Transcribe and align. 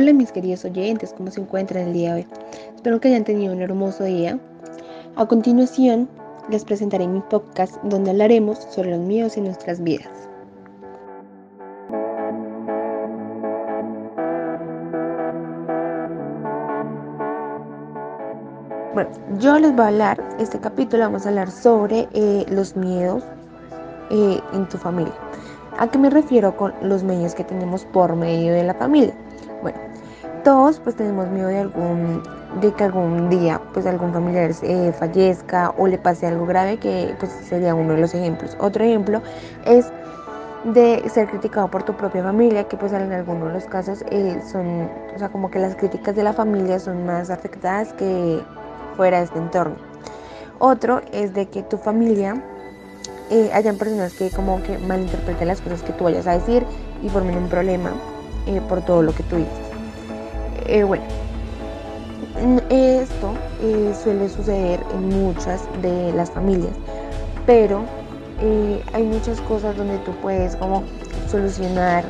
Hola 0.00 0.12
mis 0.12 0.30
queridos 0.30 0.64
oyentes, 0.64 1.12
¿cómo 1.12 1.28
se 1.28 1.40
encuentran 1.40 1.88
el 1.88 1.92
día 1.92 2.14
de 2.14 2.20
hoy? 2.20 2.26
Espero 2.72 3.00
que 3.00 3.08
hayan 3.08 3.24
tenido 3.24 3.52
un 3.52 3.60
hermoso 3.60 4.04
día. 4.04 4.38
A 5.16 5.26
continuación 5.26 6.08
les 6.48 6.64
presentaré 6.64 7.08
mi 7.08 7.18
podcast 7.18 7.74
donde 7.82 8.10
hablaremos 8.10 8.58
sobre 8.70 8.92
los 8.92 9.00
míos 9.00 9.36
y 9.36 9.40
nuestras 9.40 9.82
vidas. 9.82 10.08
Bueno, 18.94 19.10
yo 19.40 19.58
les 19.58 19.72
voy 19.72 19.84
a 19.84 19.88
hablar, 19.88 20.28
este 20.38 20.60
capítulo 20.60 21.02
vamos 21.02 21.26
a 21.26 21.30
hablar 21.30 21.50
sobre 21.50 22.06
eh, 22.12 22.46
los 22.48 22.76
miedos 22.76 23.24
eh, 24.10 24.40
en 24.52 24.68
tu 24.68 24.78
familia. 24.78 25.14
¿A 25.76 25.90
qué 25.90 25.98
me 25.98 26.08
refiero 26.08 26.56
con 26.56 26.72
los 26.82 27.02
medios 27.02 27.34
que 27.34 27.42
tenemos 27.42 27.84
por 27.86 28.14
medio 28.14 28.52
de 28.52 28.62
la 28.62 28.74
familia? 28.74 29.16
Todos 30.48 30.80
pues 30.80 30.96
tenemos 30.96 31.28
miedo 31.28 31.48
de 31.48 31.58
algún 31.58 32.22
de 32.62 32.72
que 32.72 32.84
algún 32.84 33.28
día 33.28 33.60
pues 33.74 33.84
algún 33.84 34.14
familiar 34.14 34.50
eh, 34.62 34.94
fallezca 34.98 35.74
o 35.76 35.86
le 35.86 35.98
pase 35.98 36.26
algo 36.26 36.46
grave 36.46 36.78
que 36.78 37.14
pues 37.18 37.30
sería 37.46 37.74
uno 37.74 37.92
de 37.92 38.00
los 38.00 38.14
ejemplos. 38.14 38.56
Otro 38.58 38.82
ejemplo 38.82 39.20
es 39.66 39.92
de 40.64 41.06
ser 41.10 41.28
criticado 41.28 41.70
por 41.70 41.82
tu 41.82 41.92
propia 41.92 42.22
familia, 42.22 42.64
que 42.64 42.78
pues 42.78 42.94
en 42.94 43.12
algunos 43.12 43.48
de 43.48 43.52
los 43.52 43.64
casos 43.66 44.02
eh, 44.10 44.40
son, 44.50 44.88
o 45.14 45.18
sea, 45.18 45.28
como 45.28 45.50
que 45.50 45.58
las 45.58 45.76
críticas 45.76 46.16
de 46.16 46.22
la 46.22 46.32
familia 46.32 46.78
son 46.78 47.04
más 47.04 47.28
afectadas 47.28 47.92
que 47.92 48.40
fuera 48.96 49.18
de 49.18 49.24
este 49.24 49.38
entorno. 49.38 49.76
Otro 50.60 51.02
es 51.12 51.34
de 51.34 51.44
que 51.44 51.62
tu 51.62 51.76
familia 51.76 52.42
eh, 53.28 53.50
hayan 53.52 53.76
personas 53.76 54.14
que 54.14 54.30
como 54.30 54.62
que 54.62 54.78
malinterpreten 54.78 55.46
las 55.46 55.60
cosas 55.60 55.82
que 55.82 55.92
tú 55.92 56.04
vayas 56.04 56.26
a 56.26 56.32
decir 56.32 56.64
y 57.02 57.10
formen 57.10 57.36
un 57.36 57.50
problema 57.50 57.90
eh, 58.46 58.62
por 58.66 58.80
todo 58.80 59.02
lo 59.02 59.14
que 59.14 59.22
tú 59.24 59.36
dices. 59.36 59.67
Eh, 60.66 60.84
bueno, 60.84 61.04
esto 62.68 63.34
suele 64.02 64.28
suceder 64.28 64.84
en 64.92 65.08
muchas 65.08 65.62
de 65.82 66.12
las 66.12 66.30
familias, 66.30 66.72
pero 67.46 67.82
hay 68.92 69.02
muchas 69.02 69.40
cosas 69.42 69.76
donde 69.76 69.98
tú 69.98 70.12
puedes 70.22 70.54
como 70.56 70.84
solucionar 71.30 72.04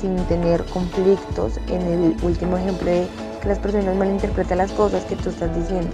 sin 0.00 0.16
tener 0.26 0.64
conflictos. 0.66 1.58
En 1.68 1.82
el 1.82 2.16
último 2.22 2.56
ejemplo 2.56 2.90
de 2.90 3.06
que 3.40 3.48
las 3.48 3.58
personas 3.58 3.96
malinterpretan 3.96 4.58
las 4.58 4.72
cosas 4.72 5.04
que 5.04 5.16
tú 5.16 5.30
estás 5.30 5.54
diciendo. 5.56 5.90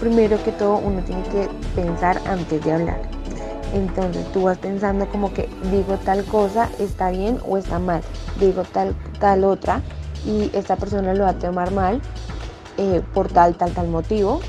Primero 0.00 0.42
que 0.42 0.52
todo, 0.52 0.78
uno 0.78 1.02
tiene 1.02 1.22
que 1.24 1.48
pensar 1.74 2.20
antes 2.26 2.62
de 2.64 2.72
hablar. 2.72 3.00
Entonces 3.72 4.30
tú 4.32 4.42
vas 4.42 4.58
pensando 4.58 5.08
como 5.08 5.32
que 5.32 5.48
digo 5.70 5.96
tal 5.98 6.24
cosa, 6.24 6.68
está 6.78 7.10
bien 7.10 7.38
o 7.46 7.56
está 7.56 7.78
mal. 7.78 8.02
Digo 8.38 8.62
tal, 8.64 8.94
tal 9.18 9.44
otra 9.44 9.80
y 10.24 10.50
esta 10.54 10.76
persona 10.76 11.14
lo 11.14 11.24
va 11.24 11.30
a 11.30 11.38
tomar 11.38 11.70
mal 11.72 12.00
eh, 12.78 13.02
por 13.12 13.28
tal, 13.28 13.54
tal, 13.56 13.72
tal 13.72 13.88
motivo 13.88 14.40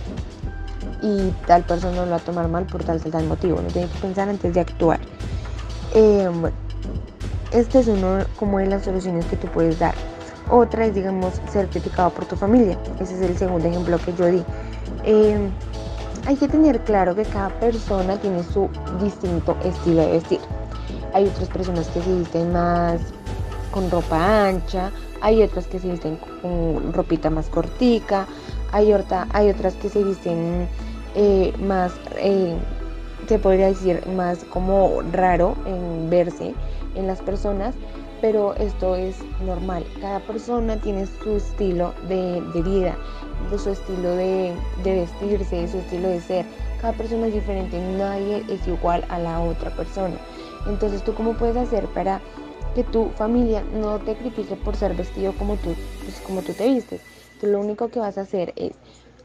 y 1.02 1.32
tal 1.46 1.64
persona 1.64 2.06
lo 2.06 2.12
va 2.12 2.18
a 2.18 2.20
tomar 2.20 2.48
mal 2.48 2.66
por 2.66 2.84
tal, 2.84 3.02
tal, 3.02 3.12
tal 3.12 3.26
motivo. 3.26 3.62
No 3.62 3.68
tienes 3.68 3.92
que 3.92 4.00
pensar 4.00 4.30
antes 4.30 4.54
de 4.54 4.60
actuar. 4.60 5.00
Eh, 5.94 6.30
este 7.52 7.80
es 7.80 7.88
uno 7.88 8.20
como 8.38 8.60
de 8.60 8.68
las 8.68 8.84
soluciones 8.84 9.26
que 9.26 9.38
tú 9.38 9.48
puedes 9.48 9.80
dar. 9.80 9.94
Otra 10.50 10.86
es, 10.86 10.94
digamos, 10.94 11.42
ser 11.52 11.68
criticado 11.68 12.10
por 12.12 12.26
tu 12.26 12.36
familia. 12.36 12.78
Ese 13.00 13.16
es 13.16 13.22
el 13.22 13.38
segundo 13.38 13.68
ejemplo 13.68 13.98
que 13.98 14.14
yo 14.14 14.26
di. 14.28 14.44
Eh, 15.04 15.50
hay 16.26 16.36
que 16.36 16.48
tener 16.48 16.80
claro 16.82 17.16
que 17.16 17.24
cada 17.24 17.50
persona 17.60 18.18
tiene 18.18 18.44
su 18.44 18.70
distinto 19.02 19.56
estilo 19.64 20.02
de 20.02 20.12
vestir. 20.14 20.40
Hay 21.14 21.28
otras 21.28 21.50
personas 21.50 21.88
que 21.90 22.02
se 22.02 22.14
visten 22.14 22.52
más 22.52 23.00
con 23.72 23.90
ropa 23.92 24.48
ancha, 24.48 24.92
hay 25.26 25.42
otras 25.42 25.66
que 25.66 25.80
se 25.80 25.90
visten 25.90 26.20
con 26.42 26.94
ropita 26.94 27.32
más 27.32 27.50
cortica, 27.50 28.28
hay, 28.72 28.94
hay 29.34 29.50
otras 29.50 29.74
que 29.74 29.90
se 29.90 30.04
visten 30.04 30.68
eh, 31.16 31.52
más, 31.60 31.94
eh, 32.18 32.56
se 33.28 33.40
podría 33.40 33.68
decir, 33.68 34.06
más 34.16 34.44
como 34.44 35.02
raro 35.12 35.56
en 35.66 36.12
verse 36.12 36.54
en 36.94 37.08
las 37.08 37.22
personas 37.22 37.74
pero 38.22 38.56
esto 38.56 38.96
es 38.96 39.18
normal. 39.46 39.86
Cada 40.02 40.20
persona 40.22 40.78
tiene 40.78 41.06
su 41.06 41.36
estilo 41.36 41.94
de, 42.08 42.42
vida, 42.64 42.96
su 43.56 43.70
estilo 43.70 44.16
de, 44.16 44.56
vestirse, 44.84 45.68
su 45.68 45.78
estilo 45.78 46.08
de 46.08 46.22
ser. 46.22 46.46
Cada 46.82 46.94
persona 46.94 47.28
es 47.28 47.34
diferente, 47.34 47.80
nadie 47.98 48.44
es 48.50 48.68
igual 48.68 49.06
a 49.10 49.20
la 49.20 49.42
otra 49.42 49.70
persona. 49.76 50.16
Entonces, 50.68 51.04
¿tú 51.04 51.14
cómo 51.14 51.34
puedes 51.34 51.58
hacer 51.58 51.86
para 51.88 52.22
que 52.76 52.84
tu 52.84 53.10
familia 53.16 53.64
no 53.74 54.00
te 54.00 54.16
critique 54.16 54.56
por 54.56 54.76
ser 54.76 54.94
vestido 54.94 55.34
como 55.38 55.56
tú, 55.56 55.76
pues, 56.04 56.20
como 56.22 56.42
tú 56.42 56.54
te 56.54 56.68
vistes? 56.68 57.02
Tú 57.40 57.48
lo 57.48 57.60
único 57.60 57.88
que 57.88 58.00
vas 58.00 58.18
a 58.18 58.22
hacer 58.22 58.54
es 58.56 58.74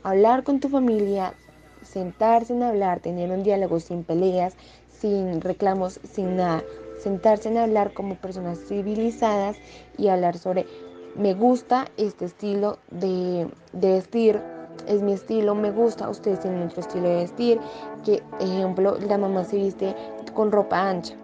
hablar 0.02 0.44
con 0.44 0.60
tu 0.60 0.68
familia, 0.68 1.34
sentarse 1.82 2.54
en 2.54 2.62
hablar, 2.62 3.00
tener 3.00 3.30
un 3.30 3.42
diálogo 3.42 3.80
sin 3.80 4.04
peleas, 4.04 4.54
sin 4.88 5.40
reclamos, 5.40 6.00
sin 6.04 6.36
nada 6.36 6.62
sentarse 7.00 7.48
en 7.48 7.58
hablar 7.58 7.92
como 7.92 8.14
personas 8.16 8.58
civilizadas 8.58 9.56
y 9.96 10.08
hablar 10.08 10.38
sobre, 10.38 10.66
me 11.16 11.34
gusta 11.34 11.86
este 11.96 12.26
estilo 12.26 12.78
de, 12.90 13.48
vestir, 13.72 14.40
es 14.86 15.02
mi 15.02 15.12
estilo, 15.12 15.54
me 15.54 15.70
gusta, 15.70 16.08
ustedes 16.08 16.40
tienen 16.40 16.62
otro 16.62 16.80
estilo 16.80 17.08
de 17.08 17.16
vestir, 17.16 17.60
que 18.04 18.22
ejemplo, 18.40 18.98
la 18.98 19.18
mamá 19.18 19.44
se 19.44 19.56
viste 19.56 19.94
con 20.34 20.52
ropa 20.52 20.88
ancha. 20.88 21.19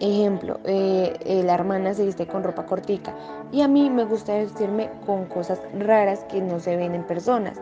Ejemplo, 0.00 0.60
eh, 0.64 1.16
eh, 1.24 1.42
la 1.44 1.54
hermana 1.54 1.94
se 1.94 2.04
viste 2.04 2.26
con 2.26 2.42
ropa 2.42 2.66
cortica 2.66 3.14
y 3.52 3.62
a 3.62 3.68
mí 3.68 3.90
me 3.90 4.04
gusta 4.04 4.34
vestirme 4.34 4.90
con 5.06 5.26
cosas 5.26 5.60
raras 5.78 6.24
que 6.24 6.40
no 6.40 6.58
se 6.58 6.76
ven 6.76 6.94
en 6.94 7.04
personas 7.04 7.60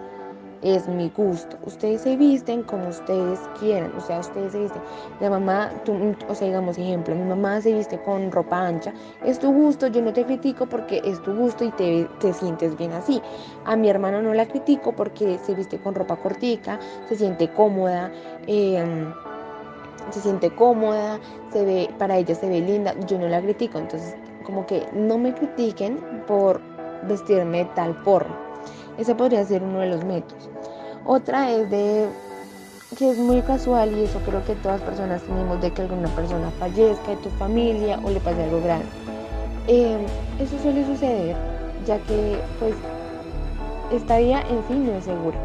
es 0.63 0.89
mi 0.89 1.11
gusto. 1.11 1.59
Ustedes 1.65 2.03
se 2.03 2.17
visten 2.17 2.63
como 2.63 2.89
ustedes 2.89 3.41
quieran, 3.59 3.93
o 3.97 4.01
sea, 4.01 4.21
ustedes 4.21 4.53
se 4.53 4.61
visten. 4.61 4.81
La 5.21 5.29
mamá, 5.29 5.73
o 6.29 6.35
sea, 6.35 6.47
digamos 6.47 6.79
ejemplo, 6.79 7.15
mi 7.15 7.25
mamá 7.25 7.61
se 7.61 7.75
viste 7.75 7.99
con 7.99 8.31
ropa 8.31 8.67
ancha, 8.67 8.93
es 9.25 9.39
tu 9.39 9.53
gusto, 9.53 9.89
yo 9.89 10.01
no 10.01 10.13
te 10.13 10.25
critico 10.25 10.67
porque 10.67 11.03
es 11.05 11.21
tu 11.23 11.35
gusto 11.35 11.65
y 11.65 11.71
te, 11.73 12.09
te 12.21 12.33
sientes 12.33 12.77
bien 12.77 12.93
así. 12.93 13.21
A 13.65 13.77
mi 13.77 13.89
hermano 13.89 14.23
no 14.23 14.33
la 14.35 14.47
critico 14.47 14.93
porque 14.93 15.39
se 15.45 15.55
viste 15.55 15.79
con 15.79 15.95
ropa 15.95 16.17
cortica, 16.17 16.79
se 17.09 17.17
siente 17.17 17.53
cómoda. 17.53 18.11
Em, 18.47 19.13
se 20.11 20.21
siente 20.21 20.51
cómoda, 20.55 21.19
se 21.53 21.65
ve, 21.65 21.91
para 21.99 22.17
ella 22.17 22.35
se 22.35 22.49
ve 22.49 22.61
linda, 22.61 22.95
yo 23.07 23.19
no 23.19 23.29
la 23.29 23.41
critico, 23.41 23.79
entonces 23.79 24.17
como 24.45 24.67
que 24.67 24.87
no 24.93 25.19
me 25.19 25.35
critiquen 25.35 25.99
por 26.27 26.61
vestirme 27.09 27.59
de 27.59 27.65
tal 27.77 27.95
forma. 28.05 28.37
Ese 28.99 29.15
podría 29.15 29.45
ser 29.45 29.63
uno 29.63 29.81
de 29.81 29.89
los 29.89 30.05
métodos. 30.05 30.51
Otra 31.05 31.51
es 31.51 31.71
de 31.71 32.09
que 32.97 33.11
es 33.11 33.19
muy 33.19 33.41
casual 33.43 33.97
y 33.97 34.05
eso 34.05 34.21
creo 34.27 34.45
que 34.45 34.55
todas 34.57 34.81
personas 34.83 35.23
tenemos 35.23 35.61
de 35.63 35.71
que 35.71 35.83
alguna 35.83 36.09
persona 36.15 36.51
fallezca 36.59 37.11
de 37.11 37.17
tu 37.17 37.31
familia 37.31 37.99
o 38.05 38.11
le 38.11 38.21
pase 38.21 38.43
algo 38.43 38.61
grande. 38.61 38.87
Eh, 39.67 39.97
eso 40.39 40.59
suele 40.59 40.85
suceder 40.85 41.37
ya 41.87 41.99
que 41.99 42.39
pues 42.59 42.75
esta 43.93 44.19
vida 44.19 44.43
en 44.43 44.63
sí 44.69 44.75
no 44.75 44.93
es 44.93 45.05
segura. 45.05 45.39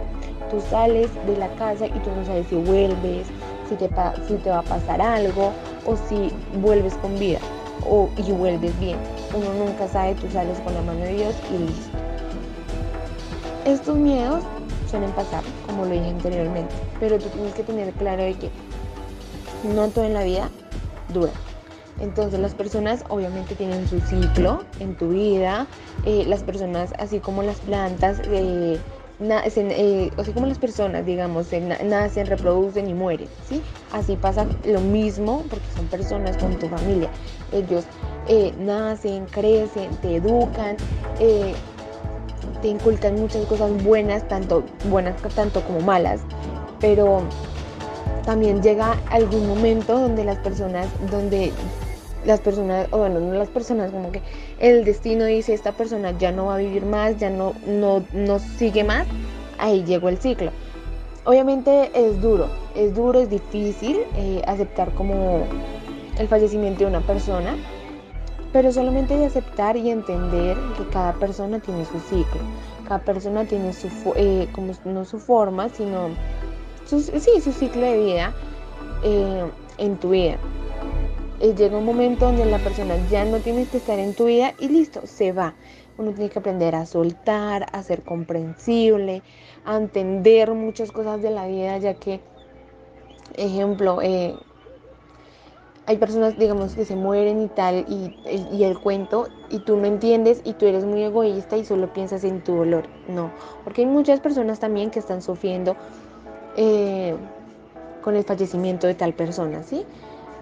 Tú 0.50 0.62
sales 0.70 1.10
de 1.26 1.38
la 1.38 1.50
casa 1.56 1.88
y 1.88 2.00
tú 2.00 2.10
no 2.16 2.26
sabes 2.26 2.48
si 2.48 2.56
vuelves, 2.56 3.28
si 3.70 3.76
te, 3.76 3.90
si 4.28 4.36
te 4.36 4.50
va 4.50 4.60
a 4.60 4.64
pasar 4.64 5.02
algo 5.02 5.52
o 5.86 5.96
si 5.96 6.32
vuelves 6.60 6.94
con 6.96 7.18
vida 7.18 7.40
o 7.90 8.10
y 8.18 8.32
vuelves 8.32 8.78
bien. 8.80 8.98
Uno 9.34 9.54
nunca 9.54 9.88
sabe, 9.88 10.16
tú 10.16 10.30
sales 10.32 10.60
con 10.60 10.74
la 10.74 10.82
mano 10.82 11.00
de 11.00 11.14
Dios 11.14 11.36
y 11.54 11.58
listo. 11.60 11.98
Estos 13.66 13.98
miedos 13.98 14.44
suelen 14.90 15.12
pasar, 15.12 15.44
como 15.66 15.86
lo 15.86 15.92
dije 15.92 16.10
anteriormente, 16.10 16.74
pero 17.00 17.20
tú 17.20 17.28
tienes 17.30 17.54
que 17.54 17.64
tener 17.64 17.94
claro 17.94 18.24
de 18.24 18.34
que 18.36 18.50
no 19.76 19.90
todo 19.90 20.06
en 20.06 20.14
la 20.14 20.24
vida 20.24 20.50
dura. 21.14 21.32
Entonces 22.00 22.40
las 22.40 22.54
personas 22.54 23.04
obviamente 23.10 23.56
tienen 23.56 23.88
su 23.88 24.00
ciclo 24.00 24.64
en 24.80 24.96
tu 24.96 25.10
vida, 25.10 25.66
eh, 26.06 26.26
las 26.28 26.44
personas 26.44 26.94
así 27.00 27.20
como 27.20 27.42
las 27.42 27.60
plantas, 27.60 28.22
eh, 28.26 28.80
eh, 29.20 30.12
así 30.18 30.32
como 30.32 30.46
las 30.46 30.60
personas, 30.60 31.06
digamos, 31.06 31.48
nacen, 31.84 32.28
reproducen 32.28 32.90
y 32.90 32.94
mueren, 32.94 33.28
¿sí? 33.48 33.62
Así 33.92 34.16
pasa 34.16 34.46
lo 34.66 34.82
mismo 34.82 35.44
porque 35.50 35.66
son 35.76 35.88
personas 35.88 36.38
con 36.38 36.58
tu 36.60 36.68
familia. 36.68 37.10
Ellos 37.52 37.86
nacen, 38.60 39.26
crecen, 39.26 39.90
te 40.02 40.18
educan, 40.18 40.78
te 42.62 42.68
inculcan 42.68 43.16
muchas 43.16 43.46
cosas 43.46 43.72
buenas, 43.84 44.28
tanto 44.28 44.64
buenas 44.90 45.16
tanto 45.36 45.62
como 45.62 45.80
malas, 45.80 46.22
pero 46.80 47.22
también 48.26 48.62
llega 48.62 48.98
algún 49.10 49.48
momento 49.48 49.98
donde 49.98 50.24
las 50.26 50.38
personas, 50.40 50.88
donde 51.10 51.54
las 52.28 52.42
personas, 52.42 52.88
o 52.92 52.98
bueno, 52.98 53.22
no 53.22 53.34
las 53.34 53.48
personas, 53.48 53.90
como 53.90 54.12
que 54.12 54.22
el 54.60 54.84
destino 54.84 55.24
dice 55.24 55.54
esta 55.54 55.72
persona 55.72 56.12
ya 56.20 56.34
no 56.34 56.48
va 56.48 56.56
a 56.56 56.58
vivir 56.58 56.86
más, 56.86 57.18
ya 57.18 57.30
no, 57.30 57.54
no, 57.66 58.04
no 58.12 58.40
sigue 58.40 58.84
más, 58.84 59.08
ahí 59.58 59.86
llegó 59.86 60.10
el 60.10 60.18
ciclo. 60.18 60.52
Obviamente 61.24 61.90
es 61.94 62.22
duro, 62.22 62.50
es 62.76 62.94
duro, 62.94 63.20
es 63.20 63.30
difícil 63.30 64.00
eh, 64.18 64.42
aceptar 64.46 64.94
como 64.94 65.46
el 66.20 66.28
fallecimiento 66.28 66.82
de 66.82 66.90
una 66.90 67.00
persona, 67.00 67.56
pero 68.52 68.74
solamente 68.74 69.18
de 69.18 69.26
aceptar 69.26 69.78
y 69.78 69.90
entender 69.90 70.58
que 70.78 70.86
cada 70.92 71.14
persona 71.14 71.60
tiene 71.60 71.86
su 71.86 71.98
ciclo, 72.00 72.42
cada 72.86 73.00
persona 73.00 73.46
tiene 73.46 73.72
su, 73.72 73.88
eh, 74.18 74.50
como 74.52 74.74
no 74.84 75.06
su 75.06 75.20
forma, 75.20 75.70
sino 75.70 76.10
su, 76.86 77.00
sí, 77.00 77.40
su 77.42 77.54
ciclo 77.54 77.84
de 77.84 77.98
vida 77.98 78.34
eh, 79.04 79.46
en 79.78 79.96
tu 79.96 80.10
vida. 80.10 80.38
Eh, 81.40 81.54
llega 81.56 81.78
un 81.78 81.86
momento 81.86 82.26
donde 82.26 82.46
la 82.46 82.60
persona 82.60 83.06
ya 83.08 83.24
no 83.26 83.42
tiene 83.42 83.68
que 83.68 83.78
estar 83.78 84.00
en 84.00 84.16
tu 84.16 84.26
vida 84.26 84.54
y 84.58 84.70
listo, 84.70 85.06
se 85.06 85.32
va. 85.32 85.54
Uno 85.98 86.12
tiene 86.12 86.30
que 86.30 86.40
aprender 86.40 86.76
a 86.76 86.86
soltar, 86.86 87.68
a 87.72 87.84
ser 87.84 88.04
comprensible, 88.04 89.22
a 89.66 89.78
entender 89.78 90.54
muchas 90.54 90.92
cosas 90.92 91.22
de 91.22 91.32
la 91.32 91.48
vida, 91.48 91.78
ya 91.78 91.96
que, 91.96 92.22
ejemplo, 93.36 94.02
eh, 94.02 94.36
hay 95.88 95.98
personas, 95.98 96.38
digamos, 96.38 96.76
que 96.76 96.86
se 96.86 96.96
mueren 96.96 97.42
y 97.42 97.48
tal, 97.48 97.86
y, 97.88 98.64
el 98.64 98.78
cuento, 98.78 99.30
y 99.50 99.60
tú 99.60 99.78
no 99.78 99.86
entiendes, 99.86 100.42
y 100.44 100.54
tú 100.54 100.66
eres 100.66 100.84
muy 100.86 101.02
egoísta 101.02 101.56
y 101.56 101.64
solo 101.64 101.94
piensas 101.94 102.26
en 102.26 102.42
tu 102.42 102.56
dolor. 102.56 102.88
No, 103.08 103.32
porque 103.64 103.82
hay 103.82 103.88
muchas 103.88 104.20
personas 104.20 104.60
también 104.60 104.92
que 104.92 105.00
están 105.00 105.22
sufriendo 105.22 105.78
eh, 106.58 107.16
con 108.02 108.18
el 108.18 108.26
fallecimiento 108.26 108.86
de 108.86 108.96
tal 108.96 109.14
persona, 109.14 109.64
¿sí? 109.64 109.86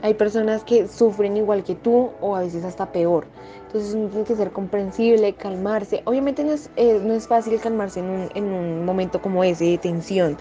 Hay 0.06 0.13
personas 0.13 0.63
que 0.63 0.88
sufren 0.88 1.36
igual 1.36 1.63
que 1.63 1.74
tú 1.74 2.12
o 2.22 2.36
a 2.36 2.42
veces 2.42 2.63
hasta 2.63 2.92
peor. 2.92 3.25
Entonces 3.66 3.96
uno 3.96 4.07
tiene 4.10 4.24
que 4.24 4.36
ser 4.36 4.52
comprensible, 4.52 5.34
calmarse. 5.34 6.04
Obviamente 6.06 6.44
no 6.44 6.52
es, 6.52 6.69
eh, 6.75 7.02
no 7.04 7.16
es 7.16 7.28
fácil 7.28 7.60
calmarse 7.60 8.02
en 8.02 8.12
un, 8.12 8.30
en 8.36 8.54
un, 8.54 8.86
momento 8.86 9.19
como 9.19 9.44
ese 9.44 9.66
de 9.66 9.80
tensión, 9.80 10.38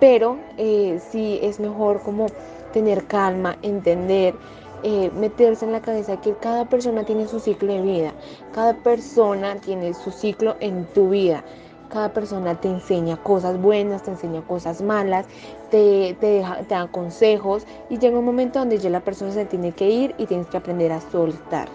pero 0.00 0.38
eh, 0.56 0.98
sí 1.10 1.38
es 1.42 1.60
mejor 1.60 2.00
como 2.00 2.28
tener 2.72 3.04
calma, 3.04 3.58
entender, 3.60 4.34
eh, 4.82 5.10
meterse 5.20 5.66
en 5.66 5.72
la 5.72 5.82
cabeza 5.82 6.18
que 6.22 6.32
cada 6.36 6.64
persona 6.64 7.04
tiene 7.04 7.28
su 7.28 7.40
ciclo 7.40 7.74
de 7.74 7.82
vida, 7.82 8.14
cada 8.54 8.72
persona 8.72 9.56
tiene 9.56 9.92
su 9.92 10.12
ciclo 10.12 10.56
en 10.60 10.86
tu 10.94 11.10
vida. 11.10 11.44
Cada 11.90 12.12
persona 12.12 12.60
te 12.60 12.68
enseña 12.68 13.16
cosas 13.16 13.60
buenas, 13.60 14.02
te 14.02 14.10
enseña 14.10 14.42
cosas 14.42 14.82
malas, 14.82 15.26
te, 15.70 16.16
te, 16.20 16.42
te 16.68 16.74
da 16.74 16.88
consejos 16.88 17.66
y 17.88 17.98
llega 17.98 18.18
un 18.18 18.24
momento 18.24 18.58
donde 18.58 18.78
ya 18.78 18.90
la 18.90 19.00
persona 19.00 19.32
se 19.32 19.44
tiene 19.44 19.72
que 19.72 19.88
ir 19.88 20.14
y 20.18 20.26
tienes 20.26 20.46
que 20.48 20.56
aprender 20.56 20.92
a 20.92 21.00
soltar. 21.00 21.68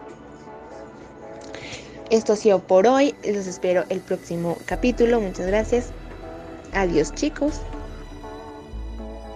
Esto 2.10 2.34
ha 2.34 2.36
sido 2.36 2.60
por 2.60 2.88
hoy. 2.88 3.16
Los 3.24 3.46
espero 3.46 3.86
el 3.90 4.00
próximo 4.00 4.58
capítulo. 4.66 5.22
Muchas 5.22 5.46
gracias. 5.46 5.92
Adiós 6.74 7.14
chicos. 7.14 7.62